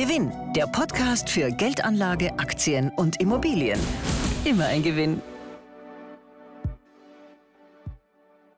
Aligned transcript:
Gewinn, 0.00 0.32
der 0.56 0.66
Podcast 0.66 1.28
für 1.28 1.50
Geldanlage, 1.50 2.32
Aktien 2.38 2.90
und 2.96 3.20
Immobilien. 3.20 3.78
Immer 4.46 4.64
ein 4.64 4.82
Gewinn. 4.82 5.20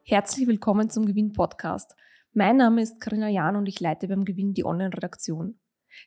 Herzlich 0.05 0.46
willkommen 0.46 0.89
zum 0.89 1.05
Gewinn-Podcast. 1.05 1.96
Mein 2.32 2.59
Name 2.59 2.80
ist 2.80 3.00
Karina 3.00 3.29
Jahn 3.29 3.57
und 3.57 3.66
ich 3.66 3.80
leite 3.80 4.07
beim 4.07 4.25
Gewinn 4.25 4.55
die 4.55 4.64
Online-Redaktion. 4.64 5.59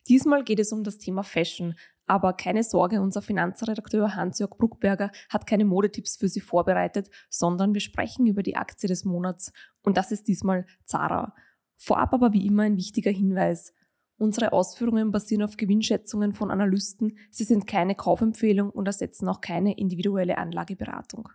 Diesmal 0.08 0.46
geht 0.46 0.62
es 0.62 0.72
um 0.72 0.86
das 0.86 1.00
Thema 1.00 1.24
Fashion, 1.24 1.76
aber 2.06 2.32
keine 2.32 2.64
Sorge, 2.64 3.02
unser 3.02 3.22
Finanzredakteur 3.22 4.16
Hans-Jörg 4.16 4.52
Bruckberger 4.52 5.12
hat 5.28 5.46
keine 5.46 5.66
Modetipps 5.66 6.16
für 6.16 6.30
Sie 6.30 6.40
vorbereitet, 6.40 7.10
sondern 7.30 7.74
wir 7.74 7.82
sprechen 7.82 8.26
über 8.26 8.42
die 8.42 8.56
Aktie 8.56 8.88
des 8.88 9.04
Monats 9.04 9.52
und 9.82 9.98
das 9.98 10.14
ist 10.14 10.30
diesmal 10.30 10.66
Zara. 10.86 11.36
Vorab 11.76 12.14
aber 12.14 12.32
wie 12.32 12.48
immer 12.48 12.64
ein 12.64 12.78
wichtiger 12.78 13.12
Hinweis. 13.12 13.74
Unsere 14.18 14.54
Ausführungen 14.54 15.12
basieren 15.12 15.44
auf 15.44 15.58
Gewinnschätzungen 15.58 16.34
von 16.34 16.50
Analysten, 16.50 17.18
sie 17.32 17.44
sind 17.44 17.68
keine 17.68 17.96
Kaufempfehlung 17.96 18.70
und 18.70 18.88
ersetzen 18.88 19.28
auch 19.28 19.42
keine 19.42 19.78
individuelle 19.78 20.38
Anlageberatung. 20.38 21.30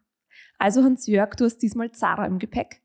Also 0.59 0.83
Hans-Jörg, 0.83 1.35
du 1.37 1.45
hast 1.45 1.59
diesmal 1.59 1.93
Zara 1.93 2.27
im 2.27 2.39
Gepäck. 2.39 2.81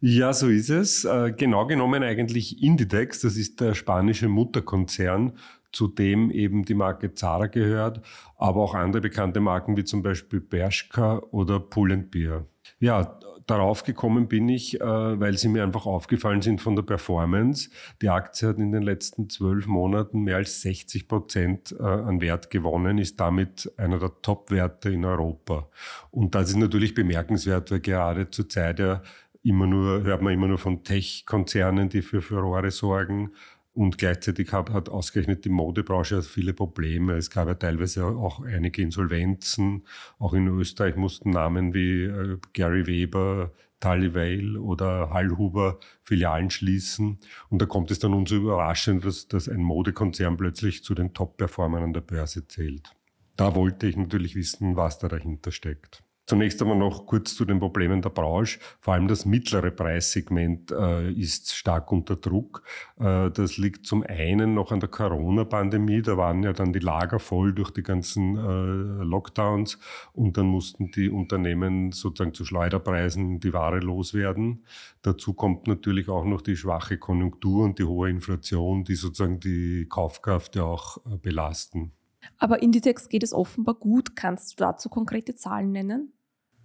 Ja, 0.00 0.32
so 0.32 0.48
ist 0.48 0.70
es. 0.70 1.04
Äh, 1.04 1.32
genau 1.36 1.66
genommen 1.66 2.02
eigentlich 2.02 2.62
Inditex, 2.62 3.20
das 3.20 3.36
ist 3.36 3.60
der 3.60 3.74
spanische 3.74 4.28
Mutterkonzern, 4.28 5.38
zu 5.72 5.88
dem 5.88 6.30
eben 6.30 6.64
die 6.64 6.74
Marke 6.74 7.14
Zara 7.14 7.46
gehört, 7.46 8.02
aber 8.36 8.62
auch 8.62 8.74
andere 8.74 9.00
bekannte 9.00 9.40
Marken 9.40 9.76
wie 9.76 9.84
zum 9.84 10.02
Beispiel 10.02 10.40
Bershka 10.40 11.18
oder 11.30 11.58
Pull&Bear. 11.58 12.46
Ja, 12.78 13.18
darauf 13.46 13.84
gekommen 13.84 14.28
bin 14.28 14.48
ich, 14.48 14.80
äh, 14.80 14.84
weil 14.84 15.36
sie 15.36 15.48
mir 15.48 15.62
einfach 15.62 15.86
aufgefallen 15.86 16.42
sind 16.42 16.60
von 16.60 16.76
der 16.76 16.82
Performance. 16.82 17.70
Die 18.00 18.08
Aktie 18.08 18.48
hat 18.48 18.58
in 18.58 18.72
den 18.72 18.82
letzten 18.82 19.28
zwölf 19.28 19.66
Monaten 19.66 20.22
mehr 20.22 20.36
als 20.36 20.62
60 20.62 21.08
Prozent 21.08 21.74
äh, 21.78 21.82
an 21.82 22.20
Wert 22.20 22.50
gewonnen, 22.50 22.98
ist 22.98 23.20
damit 23.20 23.72
einer 23.76 23.98
der 23.98 24.12
Top-Werte 24.22 24.90
in 24.90 25.04
Europa. 25.04 25.68
Und 26.10 26.34
das 26.34 26.50
ist 26.50 26.56
natürlich 26.56 26.94
bemerkenswert, 26.94 27.70
weil 27.70 27.80
gerade 27.80 28.30
zur 28.30 28.48
Zeit 28.48 28.78
ja 28.78 29.02
immer 29.42 29.66
nur, 29.66 30.02
hört 30.02 30.22
man 30.22 30.32
immer 30.32 30.46
nur 30.46 30.58
von 30.58 30.84
Tech-Konzernen, 30.84 31.88
die 31.88 32.02
für 32.02 32.22
Furore 32.22 32.70
sorgen. 32.70 33.32
Und 33.74 33.96
gleichzeitig 33.96 34.52
hat, 34.52 34.70
hat 34.70 34.90
ausgerechnet 34.90 35.46
die 35.46 35.48
Modebranche 35.48 36.22
viele 36.22 36.52
Probleme. 36.52 37.14
Es 37.14 37.30
gab 37.30 37.48
ja 37.48 37.54
teilweise 37.54 38.04
auch 38.04 38.40
einige 38.40 38.82
Insolvenzen. 38.82 39.86
Auch 40.18 40.34
in 40.34 40.46
Österreich 40.46 40.96
mussten 40.96 41.30
Namen 41.30 41.72
wie 41.72 42.04
äh, 42.04 42.38
Gary 42.52 42.86
Weber, 42.86 43.52
Tali 43.80 44.14
Vale 44.14 44.60
oder 44.60 45.10
Hallhuber 45.10 45.80
Filialen 46.02 46.50
schließen. 46.50 47.18
Und 47.48 47.62
da 47.62 47.66
kommt 47.66 47.90
es 47.90 47.98
dann 47.98 48.12
umso 48.12 48.36
überraschend, 48.36 49.04
dass, 49.04 49.26
dass 49.26 49.48
ein 49.48 49.62
Modekonzern 49.62 50.36
plötzlich 50.36 50.84
zu 50.84 50.94
den 50.94 51.14
Top-Performern 51.14 51.82
an 51.82 51.92
der 51.92 52.02
Börse 52.02 52.46
zählt. 52.46 52.94
Da 53.36 53.54
wollte 53.54 53.86
ich 53.86 53.96
natürlich 53.96 54.36
wissen, 54.36 54.76
was 54.76 54.98
da 54.98 55.08
dahinter 55.08 55.50
steckt. 55.50 56.04
Zunächst 56.24 56.62
einmal 56.62 56.78
noch 56.78 57.06
kurz 57.06 57.34
zu 57.34 57.44
den 57.44 57.58
Problemen 57.58 58.00
der 58.00 58.10
Branche. 58.10 58.60
Vor 58.80 58.94
allem 58.94 59.08
das 59.08 59.24
mittlere 59.24 59.72
Preissegment 59.72 60.70
äh, 60.70 61.10
ist 61.10 61.52
stark 61.52 61.90
unter 61.90 62.14
Druck. 62.14 62.62
Äh, 63.00 63.30
das 63.30 63.58
liegt 63.58 63.86
zum 63.86 64.04
einen 64.04 64.54
noch 64.54 64.70
an 64.70 64.78
der 64.78 64.88
Corona-Pandemie. 64.88 66.00
Da 66.00 66.16
waren 66.16 66.44
ja 66.44 66.52
dann 66.52 66.72
die 66.72 66.78
Lager 66.78 67.18
voll 67.18 67.52
durch 67.52 67.72
die 67.72 67.82
ganzen 67.82 68.36
äh, 68.36 69.02
Lockdowns 69.02 69.78
und 70.12 70.36
dann 70.36 70.46
mussten 70.46 70.92
die 70.92 71.10
Unternehmen 71.10 71.90
sozusagen 71.90 72.34
zu 72.34 72.44
Schleuderpreisen 72.44 73.40
die 73.40 73.52
Ware 73.52 73.80
loswerden. 73.80 74.64
Dazu 75.02 75.34
kommt 75.34 75.66
natürlich 75.66 76.08
auch 76.08 76.24
noch 76.24 76.40
die 76.40 76.56
schwache 76.56 76.98
Konjunktur 76.98 77.64
und 77.64 77.80
die 77.80 77.84
hohe 77.84 78.08
Inflation, 78.08 78.84
die 78.84 78.94
sozusagen 78.94 79.40
die 79.40 79.86
Kaufkraft 79.88 80.54
ja 80.54 80.62
auch 80.62 80.98
äh, 80.98 81.16
belasten. 81.16 81.92
Aber 82.38 82.62
Inditex 82.62 83.08
geht 83.08 83.22
es 83.22 83.32
offenbar 83.32 83.74
gut. 83.74 84.16
Kannst 84.16 84.52
du 84.52 84.64
dazu 84.64 84.88
konkrete 84.88 85.34
Zahlen 85.34 85.72
nennen? 85.72 86.12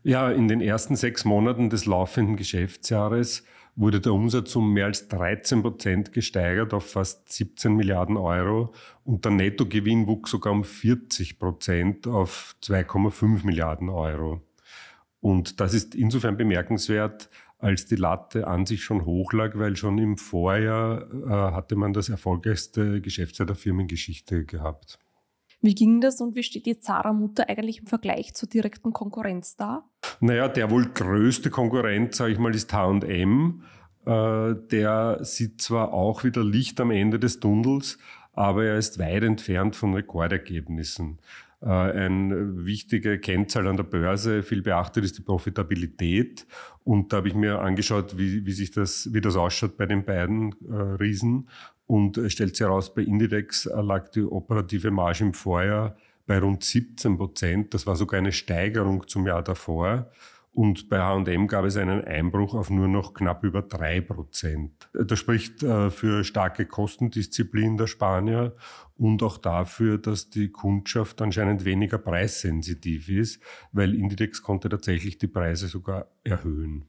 Ja, 0.03 0.31
in 0.31 0.47
den 0.47 0.61
ersten 0.61 0.95
sechs 0.95 1.25
Monaten 1.25 1.69
des 1.69 1.85
laufenden 1.85 2.35
Geschäftsjahres 2.35 3.43
wurde 3.75 4.01
der 4.01 4.13
Umsatz 4.13 4.55
um 4.55 4.73
mehr 4.73 4.85
als 4.85 5.07
13 5.07 5.61
Prozent 5.61 6.11
gesteigert 6.11 6.73
auf 6.73 6.91
fast 6.91 7.31
17 7.31 7.75
Milliarden 7.75 8.17
Euro 8.17 8.73
und 9.03 9.23
der 9.23 9.31
Nettogewinn 9.31 10.07
wuchs 10.07 10.31
sogar 10.31 10.51
um 10.51 10.63
40 10.63 11.37
Prozent 11.37 12.07
auf 12.07 12.55
2,5 12.63 13.45
Milliarden 13.45 13.89
Euro. 13.89 14.41
Und 15.19 15.59
das 15.59 15.73
ist 15.73 15.93
insofern 15.93 16.37
bemerkenswert, 16.37 17.29
als 17.59 17.85
die 17.85 17.95
Latte 17.95 18.47
an 18.47 18.65
sich 18.65 18.83
schon 18.83 19.05
hoch 19.05 19.33
lag, 19.33 19.57
weil 19.57 19.75
schon 19.75 19.97
im 19.97 20.17
Vorjahr 20.17 21.07
äh, 21.11 21.53
hatte 21.53 21.75
man 21.75 21.93
das 21.93 22.09
erfolgreichste 22.09 23.01
Geschäftsjahr 23.01 23.45
der 23.45 23.55
Firmengeschichte 23.55 24.45
gehabt. 24.45 24.99
Wie 25.61 25.73
ging 25.73 26.01
das 26.01 26.21
und 26.21 26.35
wie 26.35 26.43
steht 26.43 26.65
die 26.65 26.79
Zara-Mutter 26.79 27.49
eigentlich 27.49 27.79
im 27.79 27.87
Vergleich 27.87 28.33
zur 28.33 28.47
direkten 28.47 28.93
Konkurrenz 28.93 29.55
da? 29.55 29.83
Naja, 30.19 30.47
der 30.47 30.69
wohl 30.69 30.85
größte 30.85 31.49
Konkurrent, 31.49 32.13
sage 32.13 32.33
ich 32.33 32.39
mal, 32.39 32.53
ist 32.53 32.71
H&M. 32.73 33.63
Äh, 34.05 34.55
der 34.71 35.19
sieht 35.21 35.61
zwar 35.61 35.93
auch 35.93 36.23
wieder 36.23 36.43
Licht 36.43 36.79
am 36.79 36.91
Ende 36.91 37.19
des 37.19 37.39
Tunnels, 37.39 37.97
aber 38.33 38.65
er 38.65 38.77
ist 38.77 38.99
weit 38.99 39.23
entfernt 39.23 39.75
von 39.75 39.93
Rekordergebnissen. 39.95 41.17
Äh, 41.61 41.67
eine 41.69 42.65
wichtige 42.65 43.19
Kennzahl 43.19 43.67
an 43.67 43.77
der 43.77 43.83
Börse, 43.83 44.43
viel 44.43 44.61
beachtet, 44.61 45.03
ist 45.03 45.17
die 45.17 45.23
Profitabilität. 45.23 46.45
Und 46.83 47.11
da 47.11 47.17
habe 47.17 47.27
ich 47.27 47.35
mir 47.35 47.59
angeschaut, 47.59 48.17
wie, 48.17 48.45
wie 48.45 48.51
sich 48.51 48.71
das, 48.71 49.09
wie 49.13 49.21
das 49.21 49.35
ausschaut 49.35 49.77
bei 49.77 49.85
den 49.85 50.05
beiden 50.05 50.53
äh, 50.69 50.73
Riesen. 50.73 51.49
Und 51.87 52.19
stellt 52.27 52.55
sich 52.55 52.65
heraus, 52.65 52.93
bei 52.93 53.01
Indidex 53.01 53.65
lag 53.65 54.09
die 54.09 54.23
operative 54.23 54.91
Marge 54.91 55.23
im 55.23 55.33
Vorjahr 55.33 55.95
bei 56.25 56.39
rund 56.39 56.63
17 56.63 57.17
Prozent. 57.17 57.73
Das 57.73 57.87
war 57.87 57.95
sogar 57.95 58.19
eine 58.19 58.33
Steigerung 58.33 59.07
zum 59.07 59.25
Jahr 59.25 59.41
davor. 59.41 60.11
Und 60.57 60.89
bei 60.89 60.97
H&M 60.97 61.45
gab 61.45 61.65
es 61.65 61.77
einen 61.77 62.03
Einbruch 62.03 62.55
auf 62.55 62.71
nur 62.71 62.87
noch 62.87 63.13
knapp 63.13 63.43
über 63.43 63.61
drei 63.61 64.01
Prozent. 64.01 64.89
Das 64.91 65.19
spricht 65.19 65.61
äh, 65.61 65.91
für 65.91 66.23
starke 66.23 66.65
Kostendisziplin 66.65 67.77
der 67.77 67.85
Spanier 67.85 68.55
und 68.95 69.21
auch 69.21 69.37
dafür, 69.37 69.99
dass 69.99 70.31
die 70.31 70.49
Kundschaft 70.49 71.21
anscheinend 71.21 71.63
weniger 71.63 71.99
preissensitiv 71.99 73.07
ist, 73.07 73.39
weil 73.71 73.93
Indidex 73.93 74.41
konnte 74.41 74.67
tatsächlich 74.67 75.19
die 75.19 75.27
Preise 75.27 75.67
sogar 75.67 76.07
erhöhen. 76.23 76.85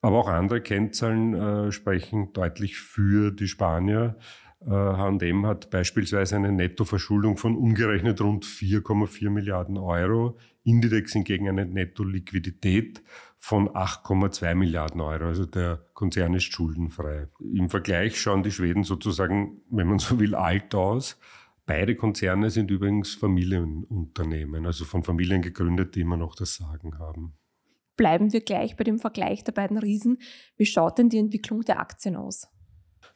Aber 0.00 0.16
auch 0.16 0.28
andere 0.28 0.62
Kennzahlen 0.62 1.34
äh, 1.34 1.72
sprechen 1.72 2.32
deutlich 2.32 2.78
für 2.78 3.30
die 3.30 3.48
Spanier. 3.48 4.16
H&M 4.66 5.46
hat 5.46 5.70
beispielsweise 5.70 6.36
eine 6.36 6.52
Nettoverschuldung 6.52 7.38
von 7.38 7.56
umgerechnet 7.56 8.20
rund 8.20 8.44
4,4 8.44 9.30
Milliarden 9.30 9.78
Euro. 9.78 10.36
Indidex 10.64 11.14
hingegen 11.14 11.48
eine 11.48 11.64
Netto-Liquidität 11.64 13.02
von 13.38 13.70
8,2 13.70 14.54
Milliarden 14.54 15.00
Euro. 15.00 15.24
Also 15.24 15.46
der 15.46 15.82
Konzern 15.94 16.34
ist 16.34 16.52
schuldenfrei. 16.52 17.28
Im 17.40 17.70
Vergleich 17.70 18.20
schauen 18.20 18.42
die 18.42 18.52
Schweden 18.52 18.84
sozusagen, 18.84 19.62
wenn 19.70 19.88
man 19.88 19.98
so 19.98 20.20
will, 20.20 20.34
alt 20.34 20.74
aus. 20.74 21.18
Beide 21.64 21.96
Konzerne 21.96 22.50
sind 22.50 22.70
übrigens 22.70 23.14
Familienunternehmen, 23.14 24.66
also 24.66 24.84
von 24.84 25.04
Familien 25.04 25.40
gegründet, 25.40 25.94
die 25.94 26.00
immer 26.00 26.16
noch 26.16 26.34
das 26.34 26.56
Sagen 26.56 26.98
haben. 26.98 27.38
Bleiben 27.96 28.32
wir 28.32 28.40
gleich 28.40 28.76
bei 28.76 28.84
dem 28.84 28.98
Vergleich 28.98 29.44
der 29.44 29.52
beiden 29.52 29.78
Riesen. 29.78 30.18
Wie 30.56 30.66
schaut 30.66 30.98
denn 30.98 31.08
die 31.08 31.18
Entwicklung 31.18 31.62
der 31.62 31.78
Aktien 31.80 32.16
aus? 32.16 32.48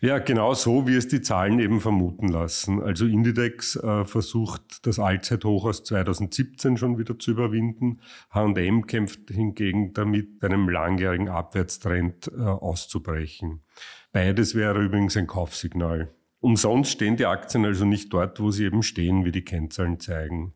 Ja, 0.04 0.18
genau 0.18 0.52
so, 0.52 0.86
wie 0.86 0.96
es 0.96 1.08
die 1.08 1.22
Zahlen 1.22 1.58
eben 1.60 1.80
vermuten 1.80 2.28
lassen. 2.28 2.82
Also 2.82 3.06
Indidex 3.06 3.74
äh, 3.76 4.04
versucht 4.04 4.86
das 4.86 4.98
Allzeithoch 4.98 5.64
aus 5.64 5.82
2017 5.82 6.76
schon 6.76 6.98
wieder 6.98 7.18
zu 7.18 7.30
überwinden. 7.30 8.02
H&M 8.28 8.86
kämpft 8.86 9.30
hingegen 9.30 9.94
damit, 9.94 10.44
einem 10.44 10.68
langjährigen 10.68 11.30
Abwärtstrend 11.30 12.30
äh, 12.36 12.42
auszubrechen. 12.42 13.62
Beides 14.12 14.54
wäre 14.54 14.84
übrigens 14.84 15.16
ein 15.16 15.26
Kaufsignal. 15.26 16.12
Umsonst 16.38 16.90
stehen 16.90 17.16
die 17.16 17.24
Aktien 17.24 17.64
also 17.64 17.86
nicht 17.86 18.12
dort, 18.12 18.40
wo 18.40 18.50
sie 18.50 18.66
eben 18.66 18.82
stehen, 18.82 19.24
wie 19.24 19.32
die 19.32 19.46
Kennzahlen 19.46 20.00
zeigen. 20.00 20.52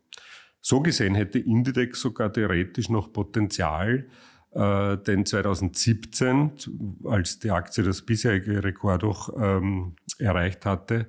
So 0.60 0.82
gesehen 0.82 1.14
hätte 1.14 1.38
Indidex 1.38 2.02
sogar 2.02 2.30
theoretisch 2.30 2.90
noch 2.90 3.14
Potenzial, 3.14 4.08
äh, 4.52 4.96
denn 4.96 5.26
2017, 5.26 6.52
als 7.04 7.38
die 7.38 7.50
Aktie 7.50 7.84
das 7.84 8.02
bisherige 8.02 8.62
Rekord 8.64 9.04
auch 9.04 9.30
ähm, 9.38 9.96
erreicht 10.18 10.64
hatte, 10.64 11.06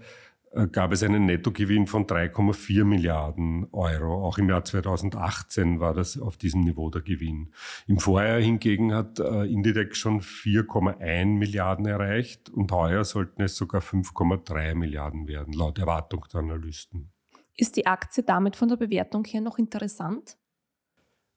äh, 0.52 0.68
gab 0.68 0.92
es 0.92 1.04
einen 1.04 1.26
Nettogewinn 1.26 1.88
von 1.88 2.06
3,4 2.06 2.84
Milliarden 2.84 3.68
Euro. 3.72 4.26
Auch 4.26 4.38
im 4.38 4.50
Jahr 4.50 4.64
2018 4.66 5.80
war 5.80 5.94
das 5.94 6.20
auf 6.20 6.38
diesem 6.38 6.62
Niveau 6.62 6.90
der 6.90 7.02
Gewinn. 7.02 7.54
Im 7.88 8.00
Vorjahr 8.00 8.40
hingegen 8.40 8.94
hat 8.94 9.20
äh, 9.20 9.44
Indidex 9.44 9.98
schon 9.98 10.22
4,1 10.22 11.26
Milliarden 11.26 11.86
erreicht 11.86 12.50
und 12.50 12.72
heuer 12.72 13.04
sollten 13.04 13.44
es 13.44 13.56
sogar 13.56 13.82
5,3 13.82 14.76
Milliarden 14.76 15.28
werden, 15.28 15.54
laut 15.54 15.78
Erwartung 15.78 16.26
der 16.34 16.40
Analysten. 16.42 17.12
Ist 17.56 17.76
die 17.76 17.86
Aktie 17.86 18.24
damit 18.24 18.56
von 18.56 18.70
der 18.70 18.78
Bewertung 18.78 19.26
her 19.26 19.42
noch 19.42 19.58
interessant? 19.58 20.38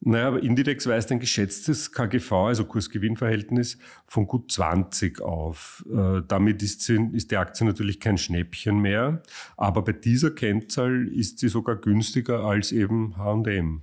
Naja, 0.04 0.26
aber 0.26 0.42
Indidex 0.42 0.88
weist 0.88 1.12
ein 1.12 1.20
geschätztes 1.20 1.92
KGV, 1.92 2.32
also 2.32 2.64
Kursgewinnverhältnis, 2.64 3.78
von 4.04 4.26
gut 4.26 4.50
20 4.50 5.20
auf. 5.20 5.84
Äh, 5.88 6.22
damit 6.26 6.60
ist, 6.64 6.80
sie, 6.80 7.08
ist 7.12 7.30
die 7.30 7.36
Aktie 7.36 7.64
natürlich 7.64 8.00
kein 8.00 8.18
Schnäppchen 8.18 8.80
mehr, 8.80 9.22
aber 9.56 9.82
bei 9.82 9.92
dieser 9.92 10.32
Kennzahl 10.32 11.06
ist 11.06 11.38
sie 11.38 11.48
sogar 11.48 11.76
günstiger 11.76 12.40
als 12.40 12.72
eben 12.72 13.16
H&M. 13.16 13.82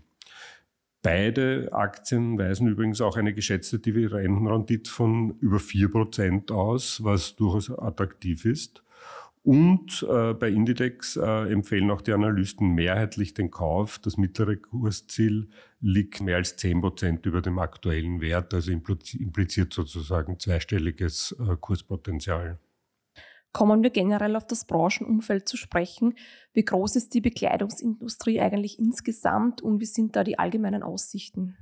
Beide 1.01 1.69
Aktien 1.71 2.37
weisen 2.37 2.67
übrigens 2.67 2.99
auch 2.99 3.15
eine 3.15 3.33
geschätzte 3.33 3.79
Dividendenrendite 3.79 4.91
von 4.91 5.37
über 5.39 5.57
4% 5.57 6.51
aus, 6.51 7.01
was 7.01 7.37
durchaus 7.37 7.71
attraktiv 7.71 8.43
ist. 8.43 8.83
Und 9.41 10.05
äh, 10.09 10.33
bei 10.33 10.49
Indidex 10.49 11.15
äh, 11.15 11.51
empfehlen 11.51 11.89
auch 11.91 12.01
die 12.01 12.11
Analysten 12.11 12.75
mehrheitlich 12.75 13.33
den 13.33 13.49
Kauf. 13.49 13.97
Das 13.99 14.17
mittlere 14.17 14.57
Kursziel 14.57 15.49
liegt 15.79 16.21
mehr 16.21 16.37
als 16.37 16.57
10 16.57 16.81
Prozent 16.81 17.25
über 17.25 17.41
dem 17.41 17.57
aktuellen 17.57 18.19
Wert, 18.21 18.53
also 18.53 18.71
impliziert 18.71 19.73
sozusagen 19.73 20.39
zweistelliges 20.39 21.35
äh, 21.39 21.55
Kurspotenzial. 21.55 22.59
Kommen 23.51 23.81
wir 23.81 23.89
generell 23.89 24.35
auf 24.35 24.45
das 24.45 24.65
Branchenumfeld 24.65 25.47
zu 25.47 25.57
sprechen. 25.57 26.15
Wie 26.53 26.65
groß 26.65 26.97
ist 26.97 27.13
die 27.13 27.21
Bekleidungsindustrie 27.21 28.41
eigentlich 28.41 28.77
insgesamt 28.77 29.61
und 29.61 29.79
wie 29.79 29.85
sind 29.85 30.15
da 30.15 30.23
die 30.23 30.37
allgemeinen 30.37 30.83
Aussichten? 30.83 31.57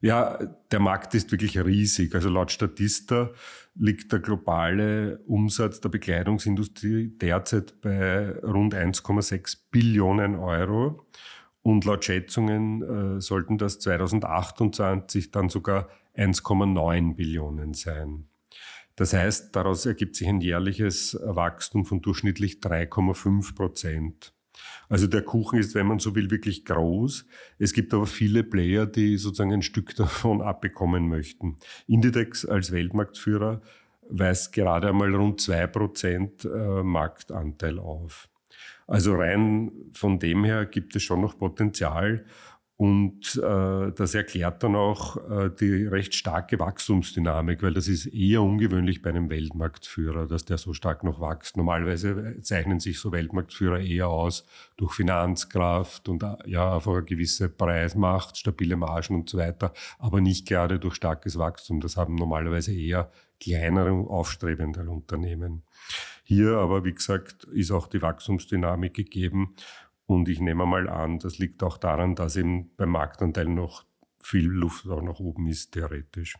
Ja, 0.00 0.38
der 0.70 0.80
Markt 0.80 1.14
ist 1.14 1.32
wirklich 1.32 1.58
riesig. 1.58 2.14
Also 2.14 2.28
laut 2.28 2.52
Statista 2.52 3.30
liegt 3.74 4.12
der 4.12 4.18
globale 4.18 5.18
Umsatz 5.26 5.80
der 5.80 5.88
Bekleidungsindustrie 5.88 7.16
derzeit 7.18 7.80
bei 7.80 8.38
rund 8.42 8.74
1,6 8.74 9.56
Billionen 9.70 10.34
Euro. 10.36 11.06
Und 11.62 11.86
laut 11.86 12.04
Schätzungen 12.04 13.16
äh, 13.16 13.20
sollten 13.22 13.56
das 13.56 13.78
2028 13.78 15.30
dann 15.30 15.48
sogar 15.48 15.88
1,9 16.14 17.16
Billionen 17.16 17.72
sein. 17.72 18.28
Das 18.96 19.14
heißt, 19.14 19.56
daraus 19.56 19.86
ergibt 19.86 20.16
sich 20.16 20.28
ein 20.28 20.42
jährliches 20.42 21.18
Wachstum 21.24 21.86
von 21.86 22.02
durchschnittlich 22.02 22.58
3,5 22.60 23.54
Prozent. 23.54 24.33
Also 24.94 25.08
der 25.08 25.22
Kuchen 25.22 25.58
ist, 25.58 25.74
wenn 25.74 25.88
man 25.88 25.98
so 25.98 26.14
will, 26.14 26.30
wirklich 26.30 26.64
groß. 26.64 27.26
Es 27.58 27.72
gibt 27.72 27.92
aber 27.92 28.06
viele 28.06 28.44
Player, 28.44 28.86
die 28.86 29.16
sozusagen 29.16 29.52
ein 29.52 29.62
Stück 29.62 29.92
davon 29.96 30.40
abbekommen 30.40 31.08
möchten. 31.08 31.56
Indidex 31.88 32.46
als 32.46 32.70
Weltmarktführer 32.70 33.60
weist 34.08 34.52
gerade 34.52 34.90
einmal 34.90 35.12
rund 35.12 35.40
zwei 35.40 35.66
Prozent 35.66 36.44
äh, 36.44 36.84
Marktanteil 36.84 37.80
auf. 37.80 38.28
Also 38.86 39.16
rein 39.16 39.72
von 39.94 40.20
dem 40.20 40.44
her 40.44 40.64
gibt 40.64 40.94
es 40.94 41.02
schon 41.02 41.22
noch 41.22 41.36
Potenzial. 41.38 42.24
Und 42.76 43.36
äh, 43.36 43.92
das 43.92 44.16
erklärt 44.16 44.64
dann 44.64 44.74
auch 44.74 45.16
äh, 45.30 45.48
die 45.48 45.86
recht 45.86 46.12
starke 46.12 46.58
Wachstumsdynamik, 46.58 47.62
weil 47.62 47.72
das 47.72 47.86
ist 47.86 48.06
eher 48.06 48.42
ungewöhnlich 48.42 49.00
bei 49.00 49.10
einem 49.10 49.30
Weltmarktführer, 49.30 50.26
dass 50.26 50.44
der 50.44 50.58
so 50.58 50.72
stark 50.72 51.04
noch 51.04 51.20
wächst. 51.20 51.56
Normalerweise 51.56 52.36
zeichnen 52.40 52.80
sich 52.80 52.98
so 52.98 53.12
Weltmarktführer 53.12 53.78
eher 53.78 54.08
aus 54.08 54.44
durch 54.76 54.92
Finanzkraft 54.92 56.08
und 56.08 56.24
ja, 56.46 56.74
einfach 56.74 56.94
eine 56.94 57.04
gewisse 57.04 57.48
Preismacht, 57.48 58.38
stabile 58.38 58.76
Margen 58.76 59.14
und 59.14 59.30
so 59.30 59.38
weiter, 59.38 59.72
aber 60.00 60.20
nicht 60.20 60.48
gerade 60.48 60.80
durch 60.80 60.96
starkes 60.96 61.38
Wachstum. 61.38 61.80
Das 61.80 61.96
haben 61.96 62.16
normalerweise 62.16 62.74
eher 62.74 63.08
kleinere, 63.40 63.92
aufstrebende 63.92 64.80
Unternehmen. 64.80 65.62
Hier 66.24 66.56
aber, 66.56 66.84
wie 66.84 66.94
gesagt, 66.94 67.44
ist 67.44 67.70
auch 67.70 67.86
die 67.86 68.02
Wachstumsdynamik 68.02 68.94
gegeben 68.94 69.54
und 70.06 70.28
ich 70.28 70.40
nehme 70.40 70.66
mal 70.66 70.88
an, 70.88 71.18
das 71.18 71.38
liegt 71.38 71.62
auch 71.62 71.78
daran, 71.78 72.14
dass 72.14 72.36
eben 72.36 72.74
beim 72.76 72.90
Marktanteil 72.90 73.46
noch 73.46 73.84
viel 74.20 74.46
Luft 74.46 74.86
auch 74.88 75.02
nach 75.02 75.20
oben 75.20 75.48
ist, 75.48 75.72
theoretisch. 75.72 76.36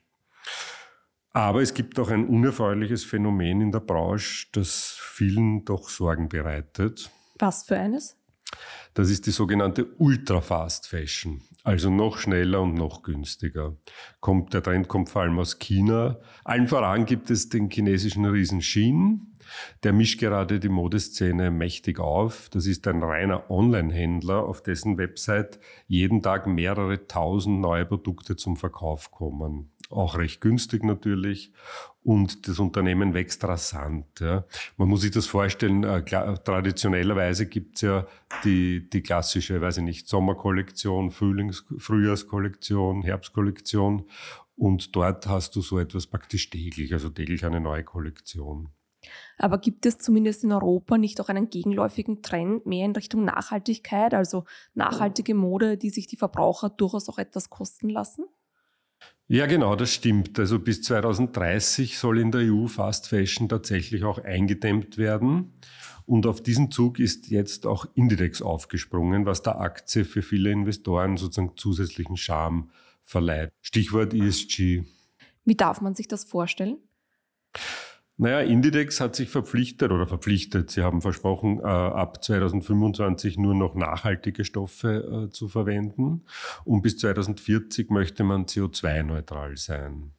Aber 1.32 1.62
es 1.62 1.74
gibt 1.74 1.98
auch 1.98 2.10
ein 2.10 2.28
unerfreuliches 2.28 3.04
Phänomen 3.04 3.60
in 3.60 3.72
der 3.72 3.80
Branche, 3.80 4.46
das 4.52 4.96
vielen 5.00 5.64
doch 5.64 5.88
Sorgen 5.88 6.28
bereitet. 6.28 7.10
Was 7.38 7.64
für 7.64 7.76
eines? 7.76 8.16
Das 8.94 9.10
ist 9.10 9.26
die 9.26 9.32
sogenannte 9.32 9.86
Ultra-Fast 9.98 10.86
Fashion, 10.86 11.42
also 11.64 11.90
noch 11.90 12.18
schneller 12.18 12.62
und 12.62 12.74
noch 12.74 13.02
günstiger. 13.02 13.76
Kommt, 14.20 14.54
der 14.54 14.62
Trend 14.62 14.86
kommt 14.86 15.10
vor 15.10 15.22
allem 15.22 15.38
aus 15.40 15.58
China. 15.58 16.20
Allen 16.44 16.68
voran 16.68 17.04
gibt 17.04 17.30
es 17.30 17.48
den 17.48 17.68
chinesischen 17.68 18.24
Riesen 18.24 18.62
Shein, 18.62 19.33
der 19.82 19.92
mischt 19.92 20.20
gerade 20.20 20.60
die 20.60 20.68
Modeszene 20.68 21.50
mächtig 21.50 21.98
auf. 21.98 22.48
Das 22.50 22.66
ist 22.66 22.86
ein 22.86 23.02
reiner 23.02 23.50
Online-Händler, 23.50 24.44
auf 24.44 24.62
dessen 24.62 24.98
Website 24.98 25.58
jeden 25.86 26.22
Tag 26.22 26.46
mehrere 26.46 27.06
tausend 27.06 27.60
neue 27.60 27.86
Produkte 27.86 28.36
zum 28.36 28.56
Verkauf 28.56 29.10
kommen. 29.10 29.70
Auch 29.90 30.16
recht 30.16 30.40
günstig 30.40 30.82
natürlich. 30.82 31.52
Und 32.02 32.48
das 32.48 32.58
Unternehmen 32.58 33.14
wächst 33.14 33.44
rasant. 33.44 34.20
Ja. 34.20 34.44
Man 34.76 34.88
muss 34.88 35.02
sich 35.02 35.10
das 35.10 35.26
vorstellen, 35.26 35.84
äh, 35.84 36.02
traditionellerweise 36.04 37.46
gibt's 37.46 37.80
ja 37.80 38.06
die, 38.44 38.88
die 38.90 39.02
klassische, 39.02 39.60
weiß 39.60 39.78
ich 39.78 39.84
nicht, 39.84 40.08
Sommerkollektion, 40.08 41.10
Frühlings-, 41.10 41.64
Frühjahrskollektion, 41.78 43.02
Herbstkollektion. 43.02 44.04
Und 44.56 44.94
dort 44.94 45.26
hast 45.26 45.56
du 45.56 45.62
so 45.62 45.78
etwas 45.78 46.06
praktisch 46.06 46.50
täglich, 46.50 46.92
also 46.92 47.08
täglich 47.08 47.44
eine 47.44 47.60
neue 47.60 47.84
Kollektion. 47.84 48.68
Aber 49.38 49.58
gibt 49.58 49.86
es 49.86 49.98
zumindest 49.98 50.44
in 50.44 50.52
Europa 50.52 50.98
nicht 50.98 51.20
auch 51.20 51.28
einen 51.28 51.50
gegenläufigen 51.50 52.22
Trend 52.22 52.66
mehr 52.66 52.84
in 52.84 52.92
Richtung 52.92 53.24
Nachhaltigkeit, 53.24 54.14
also 54.14 54.44
nachhaltige 54.74 55.34
Mode, 55.34 55.76
die 55.76 55.90
sich 55.90 56.06
die 56.06 56.16
Verbraucher 56.16 56.70
durchaus 56.70 57.08
auch 57.08 57.18
etwas 57.18 57.50
kosten 57.50 57.88
lassen? 57.88 58.24
Ja, 59.26 59.46
genau, 59.46 59.74
das 59.74 59.92
stimmt. 59.92 60.38
Also 60.38 60.58
bis 60.58 60.82
2030 60.82 61.98
soll 61.98 62.18
in 62.18 62.30
der 62.30 62.42
EU 62.52 62.66
Fast 62.66 63.08
Fashion 63.08 63.48
tatsächlich 63.48 64.04
auch 64.04 64.18
eingedämmt 64.18 64.98
werden. 64.98 65.54
Und 66.06 66.26
auf 66.26 66.42
diesen 66.42 66.70
Zug 66.70 66.98
ist 66.98 67.28
jetzt 67.28 67.66
auch 67.66 67.86
Indidex 67.94 68.42
aufgesprungen, 68.42 69.24
was 69.24 69.42
der 69.42 69.60
Aktie 69.60 70.04
für 70.04 70.20
viele 70.20 70.50
Investoren 70.50 71.16
sozusagen 71.16 71.56
zusätzlichen 71.56 72.18
Charme 72.18 72.70
verleiht. 73.02 73.52
Stichwort 73.62 74.12
ESG. 74.12 74.84
Wie 75.46 75.54
darf 75.54 75.80
man 75.80 75.94
sich 75.94 76.08
das 76.08 76.24
vorstellen? 76.24 76.78
Naja, 78.16 78.40
Indidex 78.40 79.00
hat 79.00 79.16
sich 79.16 79.28
verpflichtet 79.28 79.90
oder 79.90 80.06
verpflichtet. 80.06 80.70
Sie 80.70 80.82
haben 80.82 81.00
versprochen, 81.00 81.58
äh, 81.58 81.62
ab 81.64 82.22
2025 82.22 83.38
nur 83.38 83.54
noch 83.54 83.74
nachhaltige 83.74 84.44
Stoffe 84.44 85.26
äh, 85.26 85.30
zu 85.30 85.48
verwenden. 85.48 86.24
Und 86.64 86.82
bis 86.82 86.98
2040 86.98 87.90
möchte 87.90 88.22
man 88.22 88.44
CO2-neutral 88.44 89.56
sein. 89.56 90.12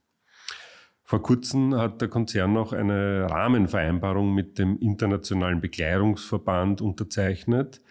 Vor 1.03 1.21
kurzem 1.21 1.75
hat 1.75 2.01
der 2.01 2.09
Konzern 2.09 2.51
noch 2.51 2.73
eine 2.73 3.27
Rahmenvereinbarung 3.29 4.33
mit 4.33 4.57
dem 4.57 4.77
Internationalen 4.79 5.61
Bekleidungsverband 5.61 6.81
unterzeichnet, 6.81 7.81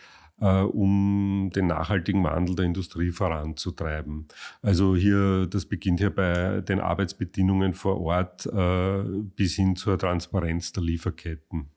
äh, 0.41 0.63
um 0.63 1.51
den 1.55 1.67
nachhaltigen 1.67 2.25
Wandel 2.25 2.57
der 2.57 2.65
Industrie 2.65 3.11
voranzutreiben. 3.11 4.29
Also 4.63 4.97
hier, 4.97 5.47
das 5.47 5.67
beginnt 5.67 6.01
hier 6.01 6.15
bei 6.15 6.61
den 6.61 6.81
Arbeitsbedingungen 6.81 7.75
vor 7.75 8.01
Ort 8.01 8.47
äh, 8.47 9.03
bis 9.37 9.55
hin 9.55 9.77
zur 9.77 9.99
Transparenz 9.99 10.73
der 10.73 10.83
Lieferketten. 10.83 11.71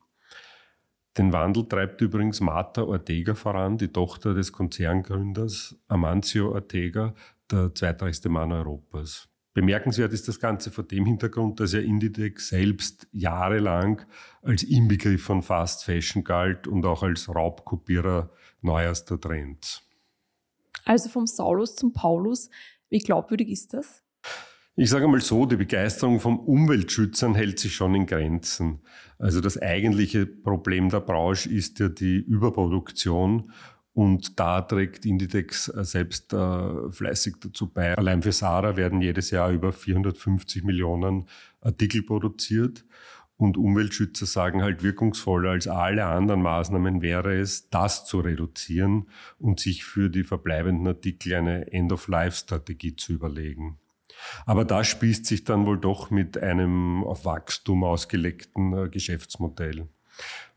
Den 1.16 1.32
Wandel 1.32 1.68
treibt 1.68 2.00
übrigens 2.00 2.40
Marta 2.40 2.82
Ortega 2.82 3.34
voran, 3.34 3.76
die 3.76 3.88
Tochter 3.88 4.34
des 4.34 4.52
Konzerngründers 4.52 5.76
Amancio 5.88 6.52
Ortega, 6.52 7.12
der 7.50 7.74
zweitreichste 7.74 8.28
Mann 8.28 8.52
Europas. 8.52 9.28
Bemerkenswert 9.58 10.12
ist 10.12 10.28
das 10.28 10.38
Ganze 10.38 10.70
vor 10.70 10.84
dem 10.84 11.04
Hintergrund, 11.04 11.58
dass 11.58 11.72
ja 11.72 11.80
Inditex 11.80 12.50
selbst 12.50 13.08
jahrelang 13.10 14.02
als 14.40 14.62
Inbegriff 14.62 15.24
von 15.24 15.42
Fast 15.42 15.84
Fashion 15.84 16.22
galt 16.22 16.68
und 16.68 16.86
auch 16.86 17.02
als 17.02 17.28
Raubkopierer 17.28 18.30
neuester 18.62 19.20
Trends. 19.20 19.82
Also 20.84 21.08
vom 21.08 21.26
Saulus 21.26 21.74
zum 21.74 21.92
Paulus, 21.92 22.50
wie 22.88 23.00
glaubwürdig 23.00 23.48
ist 23.48 23.74
das? 23.74 24.04
Ich 24.76 24.90
sage 24.90 25.08
mal 25.08 25.20
so, 25.20 25.44
die 25.44 25.56
Begeisterung 25.56 26.20
vom 26.20 26.38
Umweltschützern 26.38 27.34
hält 27.34 27.58
sich 27.58 27.74
schon 27.74 27.96
in 27.96 28.06
Grenzen. 28.06 28.78
Also 29.18 29.40
das 29.40 29.60
eigentliche 29.60 30.24
Problem 30.24 30.88
der 30.88 31.00
Branche 31.00 31.48
ist 31.48 31.80
ja 31.80 31.88
die 31.88 32.18
Überproduktion 32.18 33.50
und 33.98 34.38
da 34.38 34.62
trägt 34.62 35.04
Inditex 35.06 35.66
äh, 35.66 35.84
selbst 35.84 36.32
äh, 36.32 36.92
fleißig 36.92 37.34
dazu 37.40 37.68
bei. 37.68 37.98
Allein 37.98 38.22
für 38.22 38.30
Sarah 38.30 38.76
werden 38.76 39.00
jedes 39.00 39.32
Jahr 39.32 39.50
über 39.50 39.72
450 39.72 40.62
Millionen 40.62 41.24
Artikel 41.60 42.04
produziert. 42.04 42.84
Und 43.36 43.56
Umweltschützer 43.56 44.26
sagen 44.26 44.62
halt 44.62 44.84
wirkungsvoller 44.84 45.50
als 45.50 45.66
alle 45.66 46.06
anderen 46.06 46.42
Maßnahmen 46.42 47.02
wäre 47.02 47.40
es, 47.40 47.70
das 47.70 48.06
zu 48.06 48.20
reduzieren 48.20 49.08
und 49.36 49.58
sich 49.58 49.82
für 49.82 50.10
die 50.10 50.22
verbleibenden 50.22 50.86
Artikel 50.86 51.34
eine 51.34 51.72
End-of-Life-Strategie 51.72 52.94
zu 52.94 53.14
überlegen. 53.14 53.80
Aber 54.46 54.64
das 54.64 54.86
spießt 54.86 55.26
sich 55.26 55.42
dann 55.42 55.66
wohl 55.66 55.80
doch 55.80 56.12
mit 56.12 56.38
einem 56.38 57.02
auf 57.02 57.24
Wachstum 57.24 57.82
ausgelegten 57.82 58.74
äh, 58.74 58.88
Geschäftsmodell. 58.90 59.88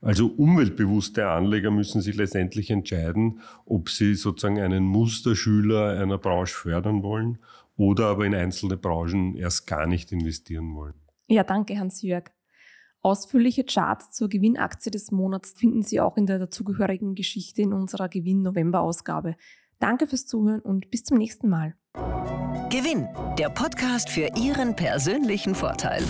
Also 0.02 0.28
umweltbewusste 0.28 1.28
Anleger 1.28 1.72
müssen 1.72 2.02
sich 2.02 2.16
letztendlich 2.16 2.72
entscheiden, 2.72 3.42
ob 3.66 3.90
sie 3.90 4.16
sozusagen 4.16 4.60
einen 4.60 4.84
Musterschüler 4.84 6.00
einer 6.00 6.18
Branche 6.18 6.56
fördern 6.56 7.04
wollen 7.04 7.38
oder 7.78 8.08
aber 8.08 8.26
in 8.26 8.36
einzelne 8.36 8.78
Branchen 8.78 9.36
erst 9.36 9.68
gar 9.68 9.88
nicht 9.88 10.12
investieren 10.12 10.76
wollen. 10.76 10.96
Ja, 11.28 11.44
danke, 11.44 11.78
Hans-Jörg. 11.78 12.26
Ausführliche 13.04 13.64
Charts 13.64 14.12
zur 14.12 14.30
Gewinnaktie 14.30 14.92
des 14.92 15.12
Monats 15.12 15.54
finden 15.58 15.82
Sie 15.82 16.00
auch 16.00 16.18
in 16.18 16.28
der 16.28 16.38
dazugehörigen 16.38 17.16
Geschichte 17.16 17.64
in 17.64 17.74
unserer 17.74 18.10
Gewinn-November-Ausgabe. 18.10 19.36
Danke 19.80 20.06
fürs 20.06 20.28
Zuhören 20.28 20.62
und 20.62 20.92
bis 20.92 21.04
zum 21.04 21.18
nächsten 21.18 21.50
Mal. 21.50 21.76
Gewinn, 22.70 23.08
der 23.40 23.50
Podcast 23.50 24.10
für 24.10 24.30
Ihren 24.38 24.76
persönlichen 24.76 25.56
Vorteil. 25.56 26.04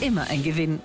Immer 0.00 0.28
ein 0.28 0.42
Gewinn. 0.42 0.80